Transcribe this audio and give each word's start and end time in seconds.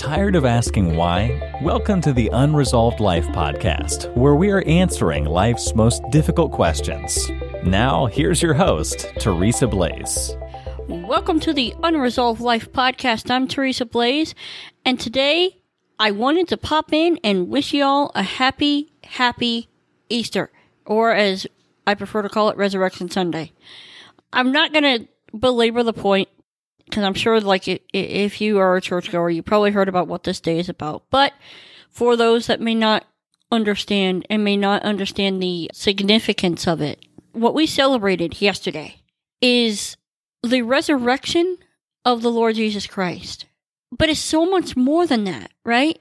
Tired 0.00 0.34
of 0.34 0.46
asking 0.46 0.96
why? 0.96 1.58
Welcome 1.60 2.00
to 2.00 2.14
the 2.14 2.30
Unresolved 2.32 3.00
Life 3.00 3.26
podcast, 3.26 4.10
where 4.16 4.34
we 4.34 4.50
are 4.50 4.62
answering 4.62 5.26
life's 5.26 5.74
most 5.74 6.02
difficult 6.10 6.52
questions. 6.52 7.30
Now, 7.64 8.06
here's 8.06 8.40
your 8.40 8.54
host, 8.54 9.12
Theresa 9.18 9.66
Blaze. 9.66 10.34
Welcome 10.88 11.38
to 11.40 11.52
the 11.52 11.74
Unresolved 11.82 12.40
Life 12.40 12.72
podcast. 12.72 13.30
I'm 13.30 13.46
Theresa 13.46 13.84
Blaze, 13.84 14.34
and 14.86 14.98
today 14.98 15.58
I 15.98 16.12
wanted 16.12 16.48
to 16.48 16.56
pop 16.56 16.94
in 16.94 17.18
and 17.22 17.50
wish 17.50 17.74
y'all 17.74 18.10
a 18.14 18.22
happy, 18.22 18.94
happy 19.04 19.68
Easter, 20.08 20.50
or 20.86 21.12
as 21.12 21.46
I 21.86 21.94
prefer 21.94 22.22
to 22.22 22.30
call 22.30 22.48
it, 22.48 22.56
Resurrection 22.56 23.10
Sunday. 23.10 23.52
I'm 24.32 24.50
not 24.50 24.72
going 24.72 24.84
to 24.84 25.08
belabor 25.36 25.82
the 25.82 25.92
point 25.92 26.30
because 26.90 27.04
I'm 27.04 27.14
sure, 27.14 27.40
like, 27.40 27.64
if 27.66 28.40
you 28.40 28.58
are 28.58 28.76
a 28.76 28.80
churchgoer, 28.80 29.30
you 29.30 29.42
probably 29.42 29.70
heard 29.70 29.88
about 29.88 30.08
what 30.08 30.24
this 30.24 30.40
day 30.40 30.58
is 30.58 30.68
about. 30.68 31.04
But 31.10 31.32
for 31.90 32.16
those 32.16 32.46
that 32.48 32.60
may 32.60 32.74
not 32.74 33.04
understand 33.50 34.26
and 34.28 34.44
may 34.44 34.56
not 34.56 34.82
understand 34.82 35.42
the 35.42 35.70
significance 35.72 36.66
of 36.66 36.80
it, 36.80 37.04
what 37.32 37.54
we 37.54 37.66
celebrated 37.66 38.40
yesterday 38.40 38.96
is 39.40 39.96
the 40.42 40.62
resurrection 40.62 41.56
of 42.04 42.22
the 42.22 42.30
Lord 42.30 42.56
Jesus 42.56 42.86
Christ. 42.86 43.46
But 43.90 44.08
it's 44.08 44.20
so 44.20 44.46
much 44.46 44.76
more 44.76 45.06
than 45.06 45.24
that, 45.24 45.50
right? 45.64 45.98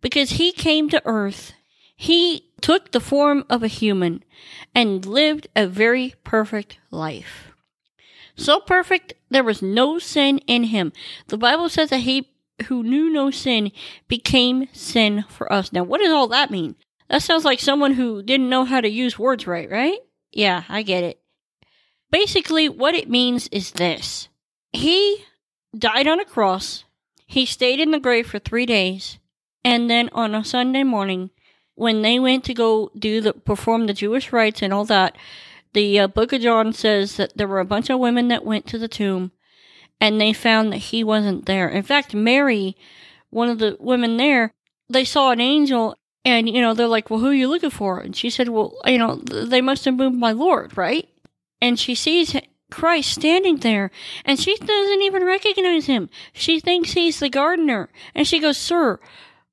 Because 0.00 0.30
he 0.32 0.52
came 0.52 0.88
to 0.90 1.02
earth, 1.04 1.52
he 1.96 2.50
took 2.60 2.92
the 2.92 3.00
form 3.00 3.44
of 3.50 3.62
a 3.62 3.68
human 3.68 4.24
and 4.74 5.04
lived 5.04 5.48
a 5.56 5.66
very 5.66 6.14
perfect 6.24 6.78
life. 6.90 7.53
So 8.36 8.60
perfect, 8.60 9.14
there 9.30 9.44
was 9.44 9.62
no 9.62 9.98
sin 9.98 10.38
in 10.46 10.64
him. 10.64 10.92
The 11.28 11.38
Bible 11.38 11.68
says 11.68 11.90
that 11.90 12.00
he 12.00 12.30
who 12.66 12.82
knew 12.82 13.10
no 13.10 13.30
sin 13.30 13.72
became 14.08 14.68
sin 14.72 15.24
for 15.28 15.52
us. 15.52 15.72
Now, 15.72 15.82
what 15.82 16.00
does 16.00 16.12
all 16.12 16.28
that 16.28 16.50
mean? 16.50 16.76
That 17.08 17.22
sounds 17.22 17.44
like 17.44 17.60
someone 17.60 17.94
who 17.94 18.22
didn't 18.22 18.48
know 18.48 18.64
how 18.64 18.80
to 18.80 18.88
use 18.88 19.18
words 19.18 19.46
right, 19.46 19.70
right? 19.70 19.98
Yeah, 20.32 20.64
I 20.68 20.82
get 20.82 21.04
it. 21.04 21.20
Basically, 22.10 22.68
what 22.68 22.94
it 22.94 23.10
means 23.10 23.48
is 23.48 23.72
this 23.72 24.28
He 24.72 25.24
died 25.76 26.06
on 26.06 26.20
a 26.20 26.24
cross, 26.24 26.84
he 27.26 27.46
stayed 27.46 27.80
in 27.80 27.90
the 27.90 28.00
grave 28.00 28.26
for 28.26 28.38
three 28.38 28.66
days, 28.66 29.18
and 29.64 29.90
then 29.90 30.08
on 30.12 30.34
a 30.34 30.44
Sunday 30.44 30.82
morning, 30.82 31.30
when 31.74 32.02
they 32.02 32.18
went 32.18 32.44
to 32.44 32.54
go 32.54 32.90
do 32.96 33.20
the 33.20 33.32
perform 33.32 33.86
the 33.86 33.92
Jewish 33.92 34.32
rites 34.32 34.62
and 34.62 34.72
all 34.72 34.84
that, 34.84 35.16
the 35.74 36.00
uh, 36.00 36.06
book 36.06 36.32
of 36.32 36.40
John 36.40 36.72
says 36.72 37.16
that 37.16 37.36
there 37.36 37.48
were 37.48 37.60
a 37.60 37.64
bunch 37.64 37.90
of 37.90 37.98
women 37.98 38.28
that 38.28 38.44
went 38.44 38.66
to 38.68 38.78
the 38.78 38.88
tomb 38.88 39.32
and 40.00 40.20
they 40.20 40.32
found 40.32 40.72
that 40.72 40.78
he 40.78 41.04
wasn't 41.04 41.46
there. 41.46 41.68
In 41.68 41.82
fact, 41.82 42.14
Mary, 42.14 42.76
one 43.30 43.48
of 43.48 43.58
the 43.58 43.76
women 43.78 44.16
there, 44.16 44.52
they 44.88 45.04
saw 45.04 45.30
an 45.30 45.40
angel 45.40 45.96
and, 46.24 46.48
you 46.48 46.60
know, 46.60 46.72
they're 46.72 46.86
like, 46.88 47.10
well, 47.10 47.20
who 47.20 47.28
are 47.28 47.34
you 47.34 47.48
looking 47.48 47.70
for? 47.70 47.98
And 48.00 48.16
she 48.16 48.30
said, 48.30 48.48
well, 48.48 48.78
you 48.86 48.98
know, 48.98 49.16
they 49.16 49.60
must 49.60 49.84
have 49.84 49.96
moved 49.96 50.16
my 50.16 50.32
Lord, 50.32 50.76
right? 50.76 51.08
And 51.60 51.78
she 51.78 51.94
sees 51.94 52.36
Christ 52.70 53.12
standing 53.12 53.58
there 53.58 53.90
and 54.24 54.38
she 54.38 54.56
doesn't 54.56 55.02
even 55.02 55.24
recognize 55.24 55.86
him. 55.86 56.08
She 56.32 56.60
thinks 56.60 56.92
he's 56.92 57.20
the 57.20 57.28
gardener. 57.28 57.90
And 58.14 58.26
she 58.26 58.40
goes, 58.40 58.56
sir, 58.56 59.00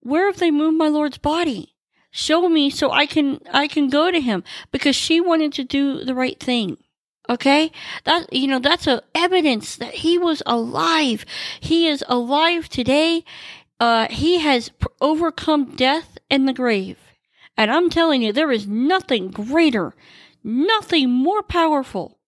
where 0.00 0.26
have 0.26 0.38
they 0.38 0.50
moved 0.50 0.76
my 0.76 0.88
Lord's 0.88 1.18
body? 1.18 1.74
Show 2.10 2.48
me 2.48 2.70
so 2.70 2.90
I 2.90 3.06
can 3.06 3.40
I 3.52 3.66
can 3.66 3.88
go 3.88 4.10
to 4.10 4.20
him 4.20 4.44
because 4.70 4.96
she 4.96 5.20
wanted 5.20 5.52
to 5.54 5.64
do 5.64 6.04
the 6.04 6.14
right 6.14 6.38
thing. 6.38 6.76
Okay? 7.28 7.70
That 8.04 8.32
you 8.32 8.48
know 8.48 8.58
that's 8.58 8.86
a 8.86 9.02
evidence 9.14 9.76
that 9.76 9.94
he 9.94 10.18
was 10.18 10.42
alive. 10.46 11.24
He 11.60 11.86
is 11.86 12.04
alive 12.08 12.68
today. 12.68 13.24
Uh 13.78 14.08
he 14.10 14.38
has 14.40 14.70
overcome 15.00 15.76
death 15.76 16.18
and 16.30 16.48
the 16.48 16.52
grave. 16.52 16.98
And 17.56 17.70
I'm 17.70 17.90
telling 17.90 18.22
you 18.22 18.32
there 18.32 18.52
is 18.52 18.66
nothing 18.66 19.30
greater, 19.30 19.94
nothing 20.42 21.10
more 21.10 21.42
powerful 21.42 22.18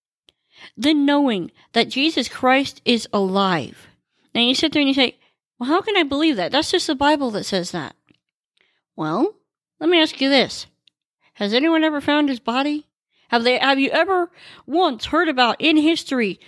than 0.77 1.05
knowing 1.05 1.51
that 1.73 1.89
Jesus 1.89 2.29
Christ 2.29 2.81
is 2.85 3.09
alive. 3.13 3.89
Now 4.35 4.43
you 4.43 4.55
sit 4.55 4.73
there 4.73 4.81
and 4.81 4.89
you 4.89 4.95
say, 4.95 5.19
"Well, 5.59 5.69
how 5.69 5.81
can 5.81 5.97
I 5.97 6.05
believe 6.05 6.37
that? 6.37 6.53
That's 6.53 6.71
just 6.71 6.87
the 6.87 6.95
Bible 6.95 7.31
that 7.33 7.45
says 7.45 7.73
that." 7.73 7.97
Well, 8.95 9.35
let 9.83 9.91
me 9.91 10.01
ask 10.01 10.21
you 10.21 10.29
this. 10.29 10.67
Has 11.35 11.53
anyone 11.53 11.83
ever 11.83 12.01
found 12.01 12.29
his 12.29 12.39
body? 12.39 12.87
Have 13.31 13.43
they 13.43 13.59
have 13.59 13.81
you 13.81 13.91
ever 13.91 14.31
once 14.65 15.07
heard 15.07 15.29
about 15.29 15.57
in 15.59 15.77
history 15.77 16.39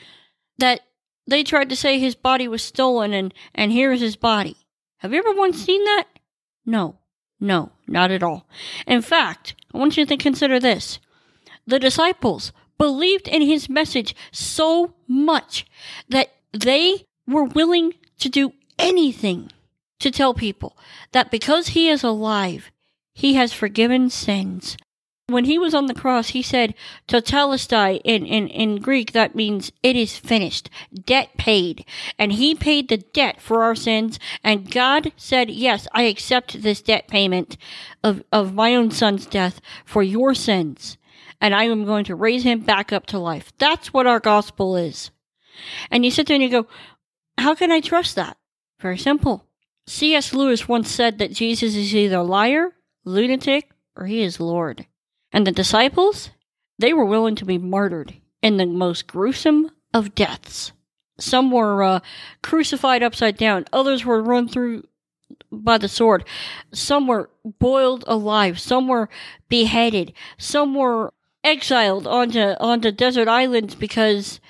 that 0.59 0.83
they 1.27 1.43
tried 1.43 1.69
to 1.71 1.77
say 1.77 1.99
his 1.99 2.15
body 2.15 2.47
was 2.47 2.62
stolen 2.62 3.12
and 3.12 3.34
and 3.53 3.73
here's 3.73 4.00
his 4.00 4.15
body? 4.15 4.56
Have 4.99 5.12
you 5.12 5.19
ever 5.19 5.33
once 5.33 5.61
seen 5.61 5.83
that? 5.83 6.05
No. 6.65 6.99
No, 7.41 7.73
not 7.89 8.12
at 8.12 8.23
all. 8.23 8.47
In 8.87 9.03
fact, 9.03 9.56
I 9.75 9.78
want 9.78 9.97
you 9.97 10.06
to 10.06 10.17
consider 10.17 10.61
this. 10.61 11.00
The 11.67 11.81
disciples 11.81 12.53
believed 12.78 13.27
in 13.27 13.43
his 13.43 13.69
message 13.69 14.15
so 14.31 14.94
much 15.09 15.67
that 16.09 16.28
they 16.53 17.05
were 17.27 17.43
willing 17.43 17.94
to 18.21 18.28
do 18.28 18.53
anything 18.78 19.50
to 19.99 20.12
tell 20.12 20.34
people 20.34 20.78
that 21.11 21.33
because 21.33 21.69
he 21.69 21.89
is 21.89 22.05
alive, 22.05 22.71
he 23.15 23.35
has 23.35 23.53
forgiven 23.53 24.11
sins. 24.11 24.77
When 25.27 25.47
he 25.47 25.59
was 25.59 25.73
on 25.73 25.87
the 25.87 25.95
cross, 25.95 26.31
he 26.31 26.43
said, 26.43 26.75
Tetelestai, 27.09 28.03
in, 28.05 28.27
in, 28.27 28.47
in 28.49 28.77
Greek, 28.77 29.13
that 29.13 29.35
means 29.35 29.73
it 29.83 29.97
is 29.97 30.19
finished, 30.19 30.69
debt 31.07 31.31
paid. 31.39 31.87
And 32.19 32.33
he 32.33 32.55
paid 32.55 32.89
the 32.89 32.99
debt 32.99 33.41
for 33.41 33.63
our 33.63 33.75
sins, 33.75 34.19
and 34.43 34.71
God 34.71 35.13
said, 35.17 35.49
yes, 35.49 35.89
I 35.93 36.03
accept 36.03 36.61
this 36.61 36.83
debt 36.83 37.09
payment 37.09 37.57
of, 38.03 38.23
of 38.31 38.53
my 38.53 38.75
own 38.75 38.91
son's 38.91 39.25
death 39.25 39.63
for 39.87 40.03
your 40.03 40.35
sins, 40.35 40.99
and 41.41 41.55
I 41.55 41.65
am 41.65 41.87
going 41.87 42.05
to 42.05 42.15
raise 42.15 42.43
him 42.43 42.61
back 42.61 42.93
up 42.93 43.07
to 43.07 43.19
life. 43.19 43.51
That's 43.57 43.95
what 43.95 44.07
our 44.07 44.21
gospel 44.21 44.77
is. 44.77 45.11
And 45.91 46.05
you 46.05 46.11
sit 46.11 46.27
there 46.27 46.35
and 46.35 46.43
you 46.43 46.51
go, 46.51 46.67
how 47.39 47.55
can 47.55 47.73
I 47.73 47.81
trust 47.81 48.15
that? 48.17 48.37
Very 48.79 48.99
simple. 48.99 49.47
C.S. 49.87 50.35
Lewis 50.35 50.69
once 50.69 50.91
said 50.91 51.19
that 51.19 51.33
Jesus 51.33 51.75
is 51.75 51.95
either 51.95 52.19
a 52.19 52.23
liar 52.23 52.75
lunatic, 53.05 53.71
or 53.97 54.07
he 54.07 54.23
is 54.23 54.41
Lord. 54.41 54.87
And 55.33 55.47
the 55.47 55.53
disciples, 55.53 56.31
they 56.79 56.93
were 56.93 57.05
willing 57.05 57.35
to 57.37 57.45
be 57.45 57.59
martyred 57.59 58.15
in 58.43 58.57
the 58.57 58.67
most 58.67 59.07
gruesome 59.07 59.71
of 59.93 60.15
deaths. 60.15 60.73
Some 61.19 61.51
were 61.51 61.83
uh, 61.83 62.01
crucified 62.43 63.03
upside 63.03 63.37
down, 63.37 63.67
others 63.73 64.05
were 64.05 64.23
run 64.23 64.49
through 64.49 64.87
by 65.51 65.79
the 65.79 65.89
sword, 65.89 66.25
some 66.73 67.07
were 67.07 67.31
boiled 67.45 68.05
alive, 68.07 68.59
some 68.59 68.89
were 68.89 69.09
beheaded, 69.49 70.13
some 70.37 70.75
were 70.75 71.13
exiled 71.45 72.07
onto 72.07 72.41
onto 72.59 72.91
desert 72.91 73.29
islands 73.29 73.75
because 73.75 74.41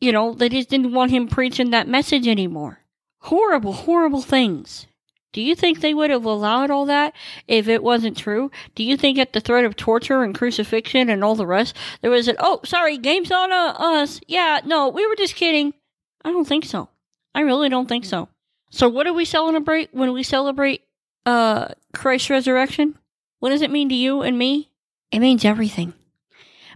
you 0.00 0.10
know 0.10 0.32
they 0.32 0.48
just 0.48 0.70
didn't 0.70 0.92
want 0.92 1.10
him 1.10 1.28
preaching 1.28 1.70
that 1.70 1.88
message 1.88 2.26
anymore. 2.26 2.80
Horrible, 3.20 3.72
horrible 3.72 4.22
things. 4.22 4.86
Do 5.34 5.42
you 5.42 5.56
think 5.56 5.80
they 5.80 5.92
would 5.92 6.10
have 6.10 6.24
allowed 6.24 6.70
all 6.70 6.86
that 6.86 7.12
if 7.48 7.66
it 7.66 7.82
wasn't 7.82 8.16
true? 8.16 8.52
Do 8.76 8.84
you 8.84 8.96
think 8.96 9.18
at 9.18 9.32
the 9.32 9.40
threat 9.40 9.64
of 9.64 9.74
torture 9.74 10.22
and 10.22 10.32
crucifixion 10.32 11.10
and 11.10 11.24
all 11.24 11.34
the 11.34 11.46
rest, 11.46 11.76
there 12.00 12.10
was 12.10 12.28
an, 12.28 12.36
oh, 12.38 12.60
sorry, 12.64 12.96
game's 12.96 13.32
on 13.32 13.52
uh, 13.52 13.74
us. 13.76 14.20
Yeah, 14.28 14.60
no, 14.64 14.88
we 14.88 15.06
were 15.06 15.16
just 15.16 15.34
kidding. 15.34 15.74
I 16.24 16.30
don't 16.30 16.46
think 16.46 16.64
so. 16.64 16.88
I 17.34 17.40
really 17.40 17.68
don't 17.68 17.88
think 17.88 18.04
so. 18.04 18.28
So 18.70 18.88
what 18.88 19.04
do 19.04 19.12
we 19.12 19.24
celebrate 19.24 19.92
when 19.92 20.12
we 20.12 20.22
celebrate 20.22 20.82
uh 21.26 21.68
Christ's 21.92 22.30
resurrection? 22.30 22.96
What 23.40 23.50
does 23.50 23.62
it 23.62 23.70
mean 23.70 23.88
to 23.88 23.94
you 23.94 24.22
and 24.22 24.38
me? 24.38 24.70
It 25.10 25.18
means 25.18 25.44
everything. 25.44 25.94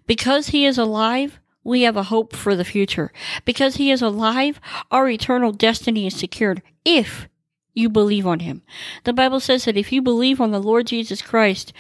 Because 0.07 0.49
he 0.49 0.65
is 0.65 0.79
alive, 0.79 1.39
we 1.63 1.83
have 1.83 1.97
a 1.97 2.05
hope 2.05 2.35
for 2.35 2.57
the 2.57 2.65
future. 2.65 3.13
Because 3.45 3.77
he 3.77 3.91
is 3.91 4.03
alive, 4.03 4.61
our 4.91 5.09
eternal 5.09 5.53
destiny 5.53 6.07
is 6.07 6.17
secured 6.17 6.63
if 6.85 7.29
you 7.79 7.89
believe 7.89 8.27
on 8.27 8.41
him. 8.41 8.63
The 9.05 9.13
Bible 9.13 9.41
says 9.41 9.65
that 9.65 9.77
if 9.77 9.93
you 9.93 10.03
believe 10.03 10.41
on 10.41 10.51
the 10.51 10.61
Lord 10.61 10.89
Jesus 10.89 11.23
Christ, 11.23 11.73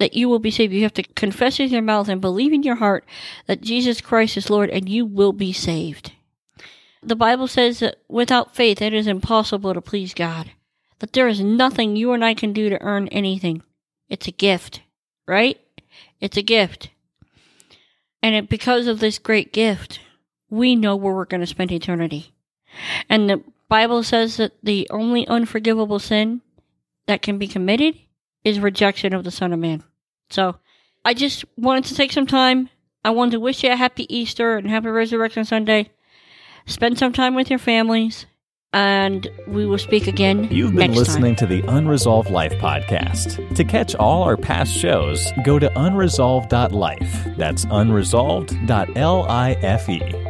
that 0.00 0.14
you 0.14 0.28
will 0.28 0.38
be 0.38 0.50
saved. 0.50 0.72
You 0.72 0.82
have 0.82 0.94
to 0.94 1.02
confess 1.02 1.58
with 1.58 1.70
your 1.70 1.82
mouth 1.82 2.08
and 2.08 2.20
believe 2.20 2.52
in 2.52 2.62
your 2.62 2.76
heart 2.76 3.04
that 3.46 3.60
Jesus 3.60 4.00
Christ 4.00 4.36
is 4.36 4.50
Lord 4.50 4.70
and 4.70 4.88
you 4.88 5.04
will 5.04 5.32
be 5.32 5.52
saved. 5.52 6.12
The 7.02 7.16
Bible 7.16 7.46
says 7.46 7.80
that 7.80 7.98
without 8.08 8.56
faith 8.56 8.82
it 8.82 8.94
is 8.94 9.06
impossible 9.06 9.74
to 9.74 9.80
please 9.80 10.14
God. 10.14 10.50
That 10.98 11.12
there 11.12 11.28
is 11.28 11.40
nothing 11.40 11.96
you 11.96 12.12
and 12.12 12.24
I 12.24 12.34
can 12.34 12.52
do 12.52 12.68
to 12.70 12.80
earn 12.82 13.08
anything. 13.08 13.62
It's 14.08 14.26
a 14.26 14.32
gift, 14.32 14.82
right? 15.26 15.58
It's 16.20 16.36
a 16.36 16.42
gift. 16.42 16.90
And 18.22 18.34
it, 18.34 18.48
because 18.48 18.86
of 18.86 19.00
this 19.00 19.18
great 19.18 19.52
gift, 19.52 20.00
we 20.50 20.74
know 20.76 20.96
where 20.96 21.14
we're 21.14 21.24
going 21.24 21.40
to 21.40 21.46
spend 21.46 21.72
eternity. 21.72 22.32
And 23.08 23.30
the 23.30 23.42
Bible 23.70 24.02
says 24.02 24.36
that 24.36 24.52
the 24.62 24.86
only 24.90 25.26
unforgivable 25.26 26.00
sin 26.00 26.42
that 27.06 27.22
can 27.22 27.38
be 27.38 27.48
committed 27.48 27.96
is 28.44 28.60
rejection 28.60 29.14
of 29.14 29.24
the 29.24 29.30
Son 29.30 29.54
of 29.54 29.58
Man. 29.60 29.82
So 30.28 30.56
I 31.04 31.14
just 31.14 31.44
wanted 31.56 31.84
to 31.84 31.94
take 31.94 32.12
some 32.12 32.26
time. 32.26 32.68
I 33.04 33.10
wanted 33.10 33.32
to 33.32 33.40
wish 33.40 33.64
you 33.64 33.72
a 33.72 33.76
happy 33.76 34.04
Easter 34.14 34.58
and 34.58 34.68
happy 34.68 34.88
Resurrection 34.88 35.44
Sunday. 35.44 35.90
Spend 36.66 36.98
some 36.98 37.12
time 37.14 37.34
with 37.34 37.48
your 37.48 37.58
families. 37.58 38.26
and 38.72 39.28
we 39.48 39.66
will 39.66 39.78
speak 39.78 40.06
again. 40.06 40.46
You've 40.50 40.74
been 40.76 40.94
listening 40.94 41.34
time. 41.34 41.48
to 41.48 41.54
the 41.54 41.62
Unresolved 41.68 42.30
Life 42.30 42.52
podcast. 42.54 43.54
To 43.56 43.64
catch 43.64 43.96
all 43.96 44.22
our 44.22 44.36
past 44.36 44.72
shows, 44.72 45.32
go 45.44 45.58
to 45.58 45.68
unresolved.life. 45.76 47.36
That's 47.36 47.64
unresolved.life. 47.64 50.29